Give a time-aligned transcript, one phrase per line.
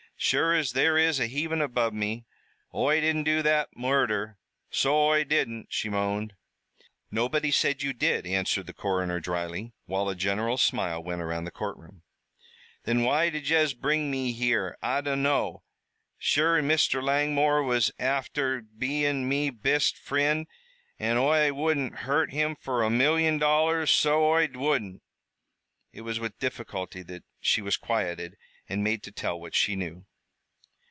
[0.23, 2.27] "Sure as there is a heavin above me,
[2.75, 4.37] Oi didn't do that murder,
[4.69, 6.35] so Oi didn't!" she moaned.
[7.09, 11.49] "Nobody said you did," answered the coroner dryly, while a general smile went around the
[11.51, 12.03] courtroom.
[12.83, 15.63] "Then why did yez bring me here, I dunno?
[16.19, 17.01] Sure an' Mr.
[17.01, 20.45] Langmore was afther bein' me bist frind,
[20.99, 25.01] an' Oi wouldn't harm him fer a million dollars, so Oi wouldn't!"
[25.91, 28.37] It was with difficulty that she was quieted
[28.69, 30.05] and made to tell what she knew.